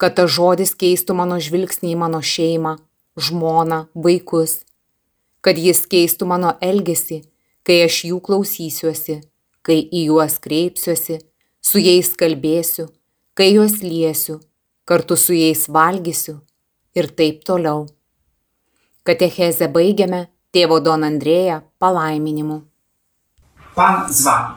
kad 0.00 0.16
tas 0.16 0.32
žodis 0.32 0.74
keistų 0.76 1.16
mano 1.20 1.38
žvilgsnį 1.40 1.92
į 1.94 2.00
mano 2.00 2.20
šeimą, 2.20 2.76
žmoną, 3.16 3.86
vaikus, 3.94 4.64
kad 5.40 5.58
jis 5.58 5.84
keistų 5.88 6.28
mano 6.32 6.56
elgesį, 6.60 7.22
kai 7.66 7.82
aš 7.86 8.02
jų 8.10 8.20
klausysiuosi, 8.20 9.20
kai 9.62 9.78
į 9.82 10.06
juos 10.10 10.38
kreipsiuosi, 10.42 11.20
su 11.60 11.82
jais 11.82 12.12
kalbėsiu, 12.18 12.88
kai 13.34 13.52
juos 13.54 13.80
liesiu, 13.82 14.40
kartu 14.86 15.16
su 15.18 15.34
jais 15.34 15.66
valgysiu 15.68 16.38
ir 16.94 17.10
taip 17.18 17.42
toliau. 17.48 17.86
Katechezę 19.06 19.68
baigiame 19.72 20.26
tėvo 20.54 20.78
Don 20.82 21.04
Andrėja 21.06 21.60
palaiminimu. 21.82 22.62
Pan 23.76 24.12
z 24.12 24.22
wami. 24.22 24.54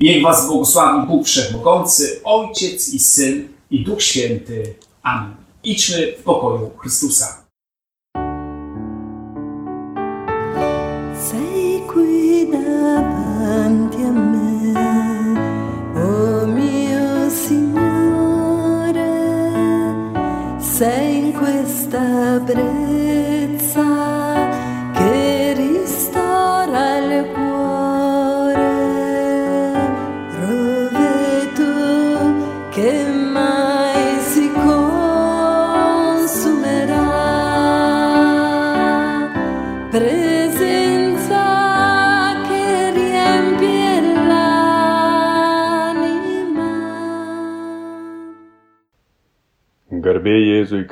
Niech 0.00 0.22
was 0.22 0.46
błogosławi 0.46 1.06
Bóg 1.06 1.26
Wszechmogący, 1.26 2.20
Ojciec 2.24 2.94
i 2.94 2.98
Syn 2.98 3.48
i 3.70 3.84
Duch 3.84 4.02
Święty. 4.02 4.74
Amen. 5.02 5.34
Idźmy 5.64 6.12
w 6.18 6.22
pokoju 6.22 6.70
Chrystusa. 6.78 7.44
Sei 11.30 11.82
qui 11.92 12.46
davanti 12.52 13.98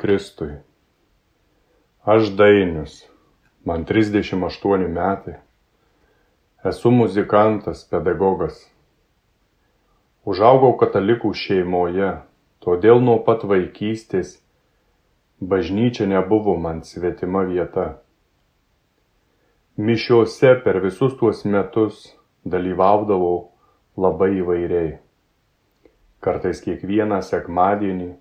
Kristui. 0.03 0.51
Aš 2.03 2.33
Dainius, 2.35 3.09
man 3.63 3.85
38 3.85 4.87
metai. 4.91 5.33
Esu 6.67 6.89
muzikantas, 6.91 7.85
pedagogas. 7.87 8.57
Užaugau 10.27 10.73
katalikų 10.81 11.31
šeimoje, 11.39 12.09
todėl 12.59 12.99
nuo 12.99 13.15
pat 13.23 13.45
vaikystės 13.47 14.33
bažnyčia 15.39 16.09
nebuvo 16.11 16.57
man 16.59 16.81
svetima 16.83 17.45
vieta. 17.47 17.85
Mišiuose 19.79 20.51
per 20.65 20.81
visus 20.83 21.15
tuos 21.21 21.45
metus 21.47 22.09
dalyvaudavau 22.43 23.53
labai 23.95 24.33
įvairiai. 24.41 24.91
Kartais 26.19 26.59
kiekvieną 26.67 27.21
sekmadienį, 27.23 28.11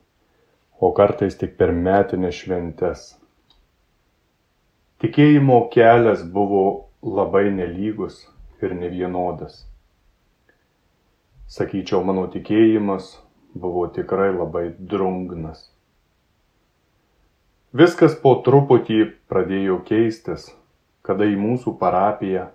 o 0.82 0.90
kartais 0.90 1.36
tik 1.38 1.52
per 1.58 1.70
metinės 1.70 2.40
šventes. 2.42 3.02
Tikėjimo 5.02 5.60
kelias 5.70 6.24
buvo 6.34 6.62
labai 7.06 7.44
nelygus 7.54 8.16
ir 8.62 8.74
nevienodas. 8.74 9.60
Sakyčiau, 11.46 12.02
mano 12.02 12.26
tikėjimas 12.32 13.12
buvo 13.54 13.86
tikrai 13.94 14.32
labai 14.34 14.64
drungnas. 14.74 15.68
Viskas 17.72 18.18
po 18.18 18.34
truputį 18.42 19.04
pradėjo 19.30 19.78
keistis, 19.86 20.50
kada 21.06 21.30
į 21.30 21.38
mūsų 21.38 21.76
parapiją 21.78 22.48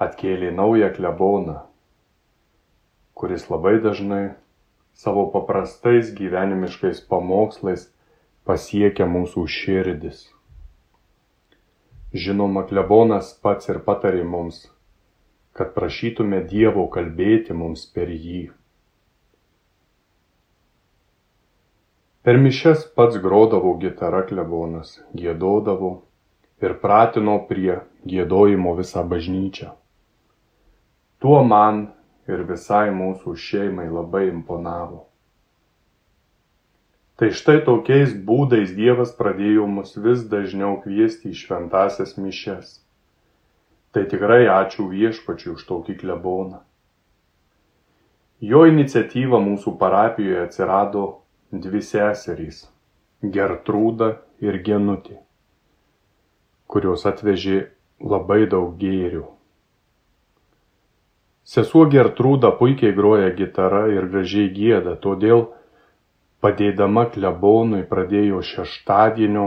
atkėlė 0.00 0.48
naują 0.56 0.88
kleboną, 0.96 1.60
kuris 3.14 3.50
labai 3.52 3.76
dažnai 3.84 4.30
savo 4.92 5.26
paprastais 5.32 6.12
gyvenimiškais 6.14 7.02
pamokslais 7.08 7.88
pasiekia 8.46 9.06
mūsų 9.08 9.46
širdis. 9.56 10.26
Žinoma, 12.12 12.66
klebonas 12.68 13.32
pats 13.40 13.70
ir 13.72 13.78
patarė 13.86 14.24
mums, 14.28 14.66
kad 15.56 15.72
prašytume 15.76 16.42
Dievo 16.48 16.84
kalbėti 16.92 17.56
mums 17.56 17.86
per 17.94 18.12
jį. 18.12 18.50
Per 22.22 22.38
mišes 22.38 22.84
pats 22.96 23.16
grodavo 23.22 23.72
gitara 23.82 24.20
klebonas, 24.28 24.98
gėdodavo 25.18 25.94
ir 26.62 26.76
pratino 26.82 27.40
prie 27.48 27.80
gėdojimo 28.06 28.76
visą 28.78 29.02
bažnyčią. 29.08 29.72
Tuo 31.22 31.40
man 31.46 31.80
ir 32.30 32.44
visai 32.48 32.90
mūsų 32.94 33.34
šeimai 33.38 33.88
labai 33.90 34.28
imponavo. 34.30 35.06
Tai 37.18 37.28
štai 37.38 37.60
tokiais 37.66 38.14
būdais 38.26 38.72
Dievas 38.74 39.12
pradėjo 39.14 39.66
mus 39.70 39.94
vis 40.04 40.22
dažniau 40.30 40.78
kviesti 40.82 41.30
į 41.30 41.38
šventasias 41.38 42.16
mišes. 42.18 42.78
Tai 43.92 44.06
tikrai 44.10 44.46
ačiū 44.50 44.88
viešpačiui 44.90 45.52
už 45.54 45.66
tokį 45.68 45.98
kleboną. 46.00 46.62
Jo 48.42 48.64
iniciatyva 48.66 49.38
mūsų 49.38 49.76
parapijoje 49.78 50.40
atsirado 50.48 51.04
dvi 51.52 51.82
seserys- 51.84 52.64
Gertrūda 53.36 54.16
ir 54.42 54.58
Genutė, 54.66 55.20
kurios 56.66 57.06
atvežė 57.06 57.68
labai 58.00 58.46
daug 58.50 58.74
gėrių. 58.80 59.28
Sesuo 61.42 61.88
Gertrūda 61.90 62.52
puikiai 62.58 62.94
groja 62.94 63.32
gitarą 63.34 63.88
ir 63.90 64.04
gražiai 64.10 64.50
gėda, 64.54 64.94
todėl 65.02 65.48
padėdama 66.42 67.08
klebonui 67.10 67.82
pradėjo 67.90 68.42
šeštadienio 68.46 69.46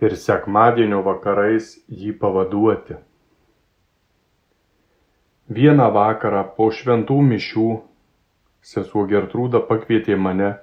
ir 0.00 0.14
sekmadienio 0.16 1.02
vakarais 1.04 1.74
jį 1.88 2.14
pavaduoti. 2.22 2.96
Vieną 5.52 5.90
vakarą 5.92 6.46
po 6.56 6.70
šventų 6.78 7.18
mišių 7.26 7.66
sesuo 8.72 9.04
Gertrūda 9.12 9.60
pakvietė 9.68 10.16
mane 10.16 10.54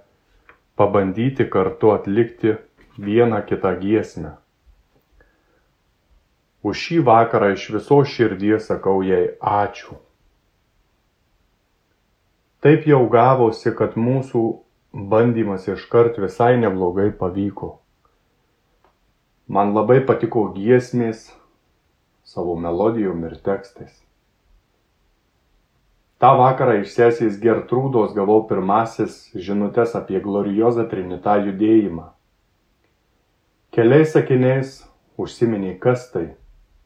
pabandyti 0.78 1.46
kartu 1.46 1.94
atlikti 1.94 2.56
vieną 2.98 3.44
kitą 3.50 3.76
giesmę. 3.86 4.34
Už 6.66 6.82
šį 6.88 7.00
vakarą 7.06 7.54
iš 7.54 7.70
viso 7.78 8.02
širdies 8.02 8.66
sakau 8.74 9.04
jai 9.06 9.24
ačiū. 9.54 10.02
Taip 12.66 12.88
jau 12.90 13.04
gavosi, 13.14 13.70
kad 13.78 13.94
mūsų 13.94 14.40
bandymas 15.12 15.68
iškart 15.70 16.16
visai 16.18 16.56
neblogai 16.58 17.12
pavyko. 17.20 17.76
Man 19.46 19.76
labai 19.76 20.00
patiko 20.08 20.48
giesmės 20.56 21.28
savo 22.26 22.56
melodijom 22.58 23.22
ir 23.30 23.38
tekstais. 23.46 23.94
Ta 26.18 26.34
vakarą 26.42 26.80
iš 26.82 26.96
sesės 26.96 27.38
Gertrūdos 27.38 28.18
gavau 28.18 28.42
pirmasis 28.50 29.22
žinutės 29.38 29.94
apie 30.02 30.18
gloriozą 30.26 30.88
Trinitą 30.90 31.38
judėjimą. 31.46 32.10
Keliais 33.78 34.18
sakiniais 34.18 34.80
užsiminė, 35.22 35.78
kas 35.78 36.10
tai 36.10 36.32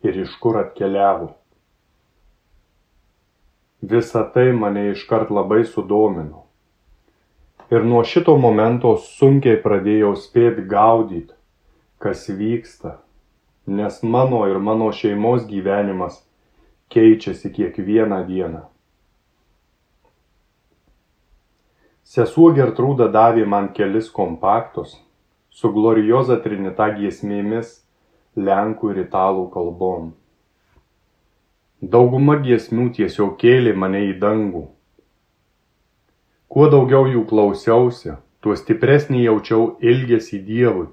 ir 0.03 0.25
iš 0.27 0.35
kur 0.43 0.59
atkeliavo. 0.59 1.38
Visa 3.81 4.23
tai 4.33 4.51
mane 4.51 4.89
iškart 4.91 5.29
labai 5.31 5.63
sudomino. 5.65 6.45
Ir 7.71 7.85
nuo 7.85 8.01
šito 8.03 8.35
momento 8.37 8.95
sunkiai 8.99 9.59
pradėjau 9.63 10.15
spėti 10.17 10.65
gaudyti, 10.67 11.35
kas 12.01 12.25
vyksta, 12.27 12.97
nes 13.67 14.01
mano 14.03 14.41
ir 14.49 14.59
mano 14.59 14.89
šeimos 14.91 15.45
gyvenimas 15.47 16.19
keičiasi 16.89 17.53
kiekvieną 17.55 18.23
dieną. 18.27 18.65
Sesuo 22.03 22.49
Gertrūda 22.57 23.05
davė 23.13 23.45
man 23.45 23.69
kelis 23.77 24.09
kompaktus 24.09 24.97
su 25.53 25.69
glorioza 25.71 26.39
trinita 26.41 26.89
giesmėmis 26.97 27.77
lenkų 28.35 28.95
ir 28.95 29.03
italų 29.05 29.45
kalbom. 29.53 30.09
Dauguma 31.79 32.35
giesmių 32.43 32.89
tiesiog 32.91 33.37
kėlė 33.39 33.71
mane 33.71 34.01
į 34.09 34.15
dangų. 34.19 34.65
Kuo 36.51 36.65
daugiau 36.67 37.05
jų 37.07 37.21
klausiausi, 37.29 38.17
tuo 38.43 38.55
stipresnį 38.59 39.21
jaučiau 39.23 39.77
ilgesį 39.79 40.39
Dievui. 40.43 40.87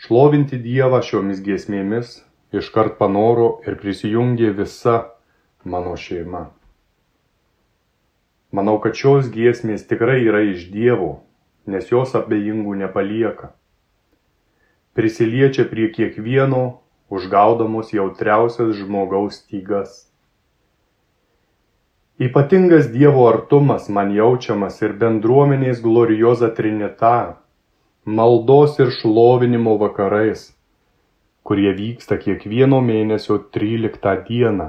Šlovinti 0.00 0.56
Dievą 0.56 1.02
šiomis 1.04 1.42
giesmėmis 1.44 2.22
iškart 2.56 2.96
panoro 2.96 3.60
ir 3.68 3.76
prisijungė 3.82 4.54
visa 4.56 4.94
mano 5.64 5.92
šeima. 6.00 6.46
Manau, 8.56 8.78
kad 8.80 8.96
šios 8.96 9.28
giesmės 9.28 9.84
tikrai 9.84 10.22
yra 10.24 10.40
iš 10.48 10.70
Dievo, 10.72 11.26
nes 11.66 11.92
jos 11.92 12.16
abejingų 12.16 12.78
nepalieka. 12.80 13.52
Prisiliečia 14.96 15.68
prie 15.68 15.90
kiekvieno 15.92 16.83
užgaudamos 17.10 17.92
jautriausias 17.92 18.74
žmogaus 18.76 19.40
stygas. 19.42 20.04
Ypatingas 22.18 22.92
Dievo 22.92 23.26
artumas 23.28 23.88
man 23.90 24.12
jaučiamas 24.14 24.78
ir 24.82 24.92
bendruomenės 25.00 25.80
glorioza 25.82 26.52
trinita, 26.54 27.40
maldos 28.06 28.78
ir 28.78 28.92
šlovinimo 29.00 29.74
vakarais, 29.80 30.52
kurie 31.42 31.72
vyksta 31.74 32.20
kiekvieno 32.22 32.78
mėnesio 32.80 33.40
13 33.56 34.14
dieną. 34.28 34.68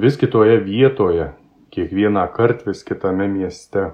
Vis 0.00 0.16
kitoje 0.18 0.56
vietoje, 0.64 1.28
kiekvieną 1.76 2.24
kartą 2.32 2.72
vis 2.72 2.80
kitame 2.82 3.28
mieste. 3.28 3.92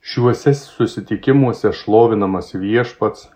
Šiuose 0.00 0.54
susitikimuose 0.56 1.74
šlovinamas 1.76 2.54
viešpats, 2.56 3.28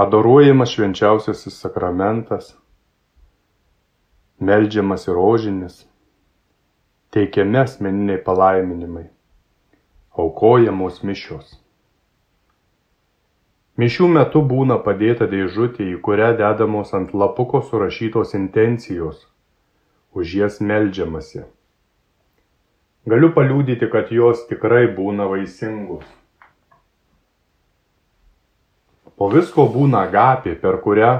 adoruojamas 0.00 0.70
švenčiausiasis 0.72 1.58
sakramentas, 1.60 2.54
meldžiamas 4.40 5.08
rožinis, 5.08 5.74
teikiami 7.12 7.58
asmeniniai 7.60 8.22
palaiminimai, 8.24 9.10
aukojamos 10.16 11.02
mišios. 11.04 11.50
Mišių 13.80 14.08
metu 14.14 14.40
būna 14.54 14.78
padėta 14.86 15.28
dėžutė, 15.28 15.90
į 15.92 16.00
kurią 16.06 16.30
dedamos 16.38 16.94
ant 16.96 17.12
lapuko 17.12 17.60
surašytos 17.68 18.32
intencijos, 18.38 19.26
už 20.16 20.34
jas 20.40 20.58
meldžiamasi. 20.64 21.44
Galiu 23.08 23.34
paliūdyti, 23.36 23.92
kad 23.92 24.08
jos 24.16 24.46
tikrai 24.48 24.86
būna 24.96 25.28
vaisingos. 25.28 26.08
Po 29.20 29.26
visko 29.28 29.66
būna 29.68 30.06
agapė, 30.08 30.54
per 30.56 30.78
kurią 30.80 31.10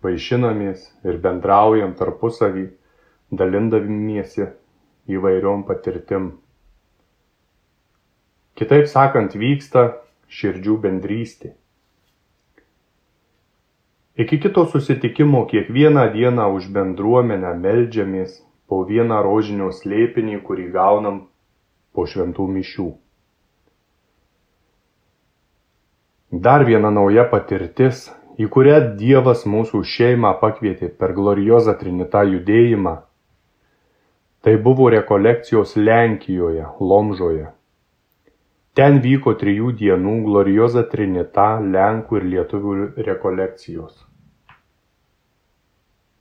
vaišinamės 0.00 0.84
ir 1.04 1.18
bendraujam 1.20 1.90
tarpusavį, 1.98 2.62
dalindamiesi 3.36 4.46
įvairiom 5.12 5.66
patirtim. 5.68 6.30
Kitaip 8.56 8.88
sakant, 8.88 9.36
vyksta 9.36 9.82
širdžių 10.38 10.76
bendrystė. 10.86 11.50
Iki 14.18 14.38
kito 14.46 14.64
susitikimo 14.72 15.44
kiekvieną 15.52 16.06
dieną 16.16 16.48
už 16.56 16.70
bendruomenę 16.78 17.52
meldžiamės 17.60 18.40
po 18.72 18.80
vieną 18.88 19.20
rožinio 19.28 19.68
slėpinį, 19.82 20.40
kurį 20.48 20.70
gaunam 20.78 21.20
po 21.92 22.08
šventų 22.08 22.48
mišių. 22.56 22.88
Dar 26.30 26.64
viena 26.68 26.90
nauja 26.92 27.24
patirtis 27.24 28.06
į 28.38 28.46
kurią 28.54 28.78
Dievas 28.98 29.46
mūsų 29.48 29.80
šeimą 29.92 30.34
pakvietė 30.42 30.90
per 31.00 31.14
gloriozą 31.16 31.74
Trinitą 31.80 32.22
judėjimą. 32.28 32.94
Tai 34.44 34.54
buvo 34.62 34.90
rekolekcijos 34.94 35.74
Lenkijoje, 35.76 36.66
Lomžoje. 36.80 37.48
Ten 38.78 39.00
vyko 39.02 39.32
trijų 39.40 39.72
dienų 39.80 40.14
glorioza 40.26 40.84
Trinita 40.92 41.48
Lenkų 41.64 42.20
ir 42.20 42.28
Lietuvių 42.34 42.76
rekolekcijos. 43.08 44.04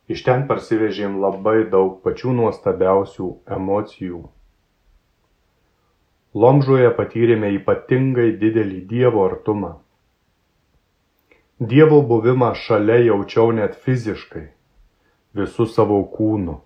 Iš 0.08 0.24
ten 0.24 0.48
parsivežėm 0.50 1.20
labai 1.22 1.68
daug 1.70 2.00
pačių 2.02 2.34
nuostabiausių 2.40 3.28
emocijų. 3.58 4.22
Lomžoje 6.34 6.90
patyrėme 6.96 7.52
ypatingai 7.60 8.32
didelį 8.42 8.82
Dievo 8.90 9.28
artumą. 9.28 9.76
Dievo 11.58 12.04
buvimą 12.06 12.52
šalia 12.54 13.00
jaučiau 13.02 13.50
net 13.50 13.74
fiziškai, 13.82 14.44
visų 15.34 15.66
savo 15.74 15.96
kūnu. 16.14 16.60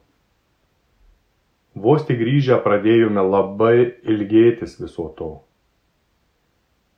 Vos 1.80 2.04
tik 2.10 2.20
grįžę 2.20 2.58
pradėjome 2.66 3.24
labai 3.24 3.86
ilgėtis 4.04 4.76
viso 4.82 5.08
to. 5.16 5.30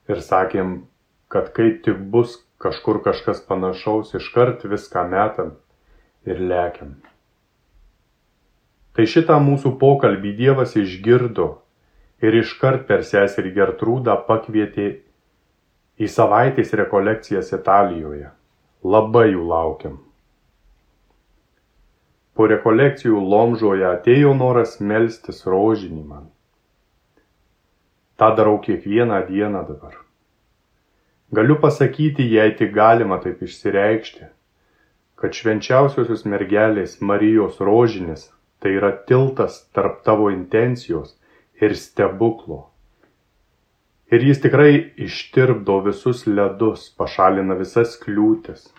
Ir 0.10 0.26
sakėm, 0.26 0.74
kad 1.30 1.54
kai 1.54 1.70
tik 1.86 2.02
bus 2.10 2.40
kažkur 2.58 3.04
kažkas 3.06 3.46
panašaus, 3.46 4.16
iškart 4.18 4.66
viską 4.66 5.06
metam 5.14 5.54
ir 6.26 6.42
lekiam. 6.42 6.98
Tai 8.98 9.06
šitą 9.06 9.38
mūsų 9.38 9.78
pokalbį 9.78 10.34
Dievas 10.42 10.74
išgirdo 10.74 11.52
ir 12.26 12.42
iškart 12.42 12.90
per 12.90 13.06
seserį 13.06 13.54
Gertrūdą 13.54 14.18
pakvietė 14.26 15.03
į 16.04 16.08
savaitės 16.12 16.74
rekolekcijas 16.80 17.54
Italijoje. 17.56 18.30
Labai 18.84 19.30
jų 19.32 19.44
laukiam. 19.48 20.00
Po 22.34 22.48
rekolekcijų 22.50 23.20
Lomžoje 23.34 23.86
atėjo 23.88 24.34
noras 24.36 24.80
melstis 24.82 25.44
rožinį 25.48 26.04
man. 26.04 26.26
Ta 28.18 28.34
darau 28.36 28.58
kiekvieną 28.66 29.22
dieną 29.30 29.62
dabar. 29.70 30.00
Galiu 31.34 31.58
pasakyti, 31.62 32.26
jei 32.30 32.56
tik 32.58 32.74
galima 32.74 33.20
taip 33.22 33.42
išsireikšti, 33.46 34.28
kad 35.18 35.38
švenčiausiosios 35.38 36.26
mergelės 36.30 37.00
Marijos 37.02 37.62
rožinis 37.62 38.28
tai 38.60 38.76
yra 38.82 38.92
tiltas 39.08 39.64
tarp 39.74 40.04
tavo 40.06 40.30
intencijos 40.34 41.16
ir 41.62 41.78
stebuklo 41.78 42.73
ir 44.12 44.24
jis 44.28 44.42
tikrai 44.44 44.74
ištirpdo 45.08 45.80
visus 45.88 46.26
ledus, 46.28 46.90
pašalina 46.98 47.56
visas 47.60 47.96
kliūtis. 48.02 48.72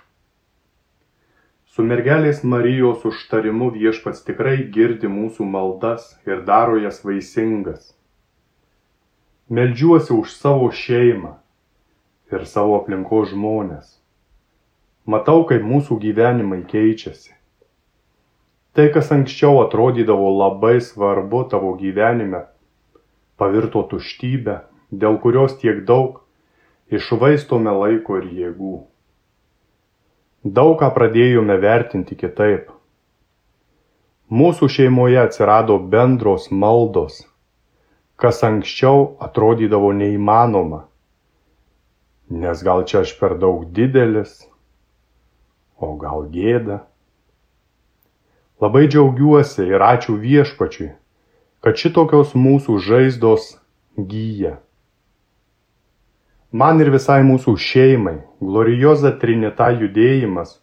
Su 1.74 1.82
mergelės 1.82 2.44
Marijos 2.46 3.02
užtarimu 3.08 3.72
viešpats 3.74 4.22
tikrai 4.26 4.56
girdi 4.74 5.08
mūsų 5.10 5.46
maldas 5.56 6.12
ir 6.28 6.44
daro 6.46 6.76
jas 6.78 7.00
vaisingas. 7.02 7.88
Meldžiuosi 9.50 10.12
už 10.14 10.36
savo 10.36 10.68
šeimą 10.70 11.32
ir 12.32 12.46
savo 12.46 12.76
aplinko 12.78 13.24
žmonės. 13.32 13.98
Matau, 15.04 15.42
kaip 15.48 15.66
mūsų 15.66 15.98
gyvenimai 16.00 16.62
keičiasi. 16.70 17.34
Tai, 18.74 18.86
kas 18.94 19.10
anksčiau 19.14 19.58
atrodydavo 19.62 20.30
labai 20.34 20.78
svarbu 20.82 21.42
tavo 21.50 21.74
gyvenime, 21.78 22.46
pavirto 23.38 23.82
tuštybę, 23.90 24.56
dėl 24.90 25.18
kurios 25.22 25.56
tiek 25.60 25.84
daug 25.88 26.24
išvaistome 26.92 27.72
laiko 27.72 28.18
ir 28.20 28.28
jėgų. 28.38 28.74
Daug 30.44 30.76
ką 30.80 30.90
pradėjome 30.96 31.56
vertinti 31.60 32.16
kitaip. 32.20 32.68
Mūsų 34.34 34.68
šeimoje 34.72 35.20
atsirado 35.20 35.78
bendros 35.78 36.50
maldos, 36.50 37.22
kas 38.20 38.42
anksčiau 38.44 39.14
atrodydavo 39.24 39.92
neįmanoma, 39.96 40.84
nes 42.28 42.64
gal 42.64 42.84
čia 42.88 43.02
aš 43.04 43.14
per 43.20 43.36
daug 43.40 43.64
didelis, 43.76 44.42
o 45.80 45.94
gal 46.00 46.28
gėda. 46.32 46.82
Labai 48.60 48.86
džiaugiuosi 48.88 49.66
ir 49.68 49.82
ačiū 49.84 50.16
viešpačiui, 50.20 50.92
kad 51.64 51.80
šitokios 51.80 52.36
mūsų 52.36 52.78
žaizdos 52.84 53.50
gyja 53.96 54.58
man 56.54 56.78
ir 56.82 56.92
visai 56.94 57.22
mūsų 57.26 57.56
šeimai 57.58 58.18
glorioza 58.38 59.10
trinita 59.18 59.72
judėjimas 59.74 60.60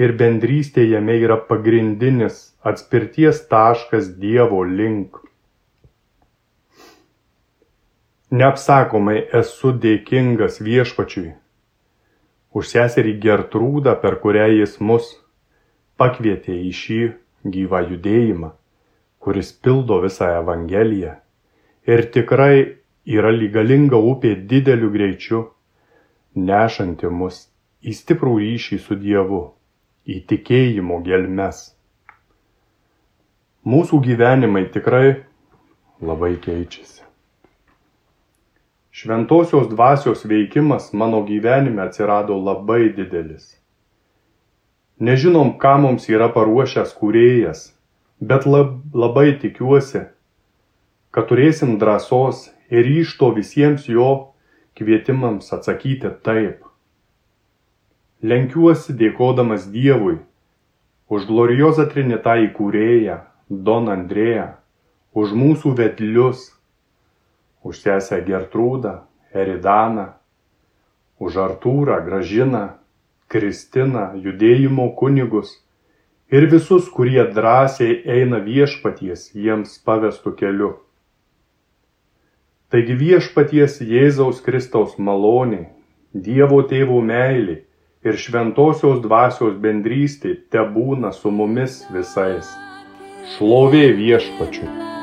ir 0.00 0.12
bendrystė 0.20 0.84
jame 0.88 1.16
yra 1.24 1.38
pagrindinis 1.48 2.42
atspirties 2.70 3.40
taškas 3.48 4.10
Dievo 4.20 4.60
link. 4.68 5.16
Neapsakomai 8.30 9.16
esu 9.40 9.72
dėkingas 9.84 10.60
viešpačiui 10.62 11.32
už 12.54 12.68
seserį 12.74 13.16
Gertrūdą, 13.24 13.96
per 14.02 14.18
kurią 14.22 14.46
jis 14.60 14.76
mus 14.80 15.08
pakvietė 16.00 16.56
į 16.66 16.70
šį 16.74 17.00
gyvą 17.54 17.80
judėjimą, 17.88 18.52
kuris 19.22 19.52
pildo 19.52 20.00
visą 20.04 20.30
Evangeliją 20.42 21.16
ir 21.88 22.04
tikrai 22.14 22.79
yra 23.06 23.30
lyg 23.32 23.52
galinga 23.54 23.96
upė 23.96 24.34
dideliu 24.48 24.90
greičiu, 24.92 25.44
nešanti 26.36 27.08
mus 27.08 27.46
į 27.80 27.94
stiprų 27.96 28.36
ryšį 28.42 28.78
su 28.84 28.96
Dievu, 29.00 29.42
į 30.04 30.20
tikėjimo 30.28 31.00
gelmes. 31.04 31.70
Mūsų 33.64 34.00
gyvenimai 34.04 34.66
tikrai 34.72 35.22
labai 36.00 36.36
keičiasi. 36.40 37.04
Šventosios 38.90 39.68
dvasios 39.70 40.24
veikimas 40.28 40.92
mano 40.92 41.22
gyvenime 41.24 41.82
atsirado 41.86 42.36
labai 42.36 42.90
didelis. 42.92 43.56
Nežinom, 45.00 45.54
ką 45.56 45.78
mums 45.80 46.08
yra 46.12 46.28
paruošęs 46.34 46.92
kūrėjas, 46.98 47.70
bet 48.20 48.44
lab, 48.44 48.74
labai 48.92 49.38
tikiuosi, 49.40 50.02
kad 51.14 51.28
turėsim 51.30 51.78
drąsos 51.80 52.50
ir 52.70 52.86
ryšto 52.86 53.32
visiems 53.36 53.88
jo 53.88 54.10
kvietimams 54.78 55.52
atsakyti 55.52 56.10
taip. 56.24 56.64
lenkiuosi 58.22 58.92
dėkodamas 59.00 59.66
Dievui 59.72 60.18
už 61.08 61.26
gloriozą 61.26 61.86
Trinitą 61.90 62.36
įkūrėją, 62.46 63.16
Don 63.50 63.88
Andrėją, 63.90 64.60
už 65.16 65.32
mūsų 65.34 65.72
vedlius, 65.78 66.42
už 67.64 67.80
sesę 67.80 68.20
Gertrūdą, 68.26 68.92
Eridaną, 69.34 70.12
už 71.18 71.36
Artūrą, 71.36 71.98
Gražiną, 72.04 72.76
Kristiną, 73.28 74.14
judėjimo 74.18 74.90
kunigus 74.98 75.56
ir 76.30 76.46
visus, 76.50 76.88
kurie 76.90 77.24
drąsiai 77.34 78.00
eina 78.06 78.40
viešpaties 78.42 79.30
jiems 79.34 79.76
pavestų 79.86 80.34
keliu. 80.38 80.70
Taigi 82.70 82.94
viešpaties 82.94 83.80
Jėzaus 83.82 84.38
Kristaus 84.46 84.92
malonė, 84.94 85.64
Dievo 86.14 86.60
tėvų 86.70 87.00
meilė 87.08 87.56
ir 88.06 88.18
šventosios 88.24 89.02
dvasios 89.02 89.56
bendrystė 89.64 90.36
te 90.54 90.62
būna 90.76 91.10
su 91.10 91.34
mumis 91.34 91.80
visais. 91.90 92.54
Šlovė 93.34 93.88
viešpačiui. 93.98 94.99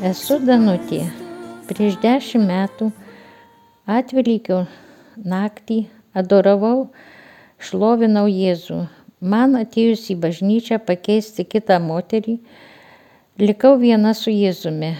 Esu 0.00 0.38
Danutė. 0.40 1.02
Prieš 1.68 1.98
dešimt 2.00 2.46
metų 2.48 2.86
atvelykio 3.84 4.62
naktį 5.28 5.76
adoravau, 6.16 6.86
šlovinau 7.60 8.22
Jėzų. 8.24 8.78
Man 9.20 9.58
atėjus 9.60 10.06
į 10.14 10.16
bažnyčią 10.22 10.78
pakeisti 10.86 11.44
kitą 11.44 11.76
moterį, 11.84 12.38
likau 13.44 13.74
viena 13.82 14.14
su 14.16 14.32
Jėzumi. 14.32 14.94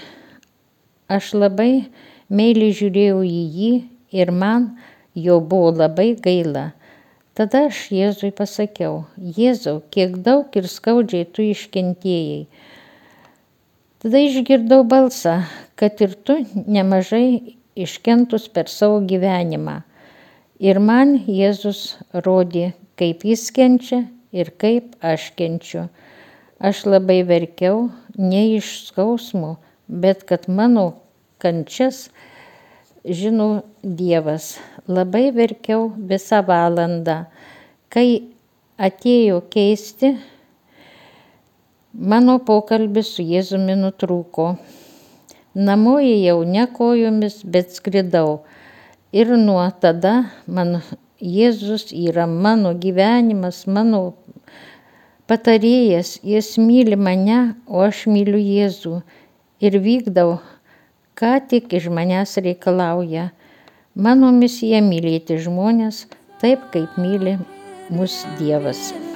Aš 1.08 1.32
labai 1.32 1.86
meiliai 2.28 2.76
žiūrėjau 2.76 3.22
į 3.24 3.40
jį 3.56 3.72
ir 4.20 4.34
man 4.36 4.74
jo 5.16 5.38
buvo 5.40 5.72
labai 5.78 6.10
gaila. 6.26 6.74
Tada 7.32 7.70
aš 7.70 7.86
Jėzui 7.88 8.34
pasakiau, 8.36 9.06
Jėzau, 9.16 9.78
kiek 9.96 10.20
daug 10.28 10.60
ir 10.60 10.68
skaudžiai 10.68 11.24
tu 11.24 11.48
iškentėjai. 11.48 12.44
Tada 14.00 14.16
išgirdau 14.24 14.80
balsą, 14.88 15.42
kad 15.76 15.98
ir 16.00 16.14
tu 16.24 16.38
nemažai 16.56 17.58
iškentus 17.76 18.46
per 18.48 18.70
savo 18.72 19.02
gyvenimą. 19.04 19.74
Ir 20.56 20.80
man 20.80 21.18
Jėzus 21.28 21.98
rodė, 22.24 22.70
kaip 22.96 23.26
jis 23.28 23.42
kenčia 23.52 23.98
ir 24.32 24.54
kaip 24.56 24.96
aš 25.04 25.26
kenčiu. 25.36 25.84
Aš 26.56 26.86
labai 26.88 27.18
verkiau, 27.28 27.90
ne 28.16 28.42
iš 28.54 28.72
skausmo, 28.86 29.58
bet 29.84 30.24
kad 30.24 30.48
mano 30.48 30.86
kančias 31.36 32.06
žino 33.04 33.50
Dievas. 33.84 34.54
Labai 34.88 35.26
verkiau 35.36 35.90
visą 35.92 36.40
valandą. 36.48 37.26
Kai 37.92 38.32
atėjo 38.80 39.42
keisti, 39.52 40.16
mano 41.92 42.38
pokalbis 42.38 43.14
su 43.16 43.24
Jėzumi 43.26 43.76
nutrūko. 43.78 44.54
Namo 45.54 45.98
ėjau 45.98 46.44
ne 46.46 46.66
kojomis, 46.70 47.40
bet 47.44 47.74
skridau. 47.74 48.40
Ir 49.12 49.32
nuo 49.36 49.64
tada 49.82 50.30
man 50.46 50.80
Jėzus 51.20 51.90
yra 51.92 52.26
mano 52.30 52.72
gyvenimas, 52.72 53.66
mano 53.66 54.14
patarėjas, 55.28 56.20
jis 56.22 56.54
myli 56.58 56.96
mane, 56.96 57.56
o 57.66 57.82
aš 57.84 58.06
myliu 58.06 58.38
Jėzų. 58.38 59.02
Ir 59.60 59.76
vykdau, 59.84 60.38
ką 61.18 61.34
tik 61.50 61.74
iš 61.76 61.90
manęs 61.92 62.38
reikalauja. 62.40 63.28
Mano 63.94 64.30
misija 64.32 64.80
mylėti 64.80 65.36
žmonės 65.42 66.06
taip, 66.40 66.70
kaip 66.72 66.96
myli 66.96 67.36
mus 67.90 68.22
Dievas. 68.38 69.09